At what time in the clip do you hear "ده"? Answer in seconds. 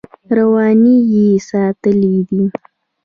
2.29-2.43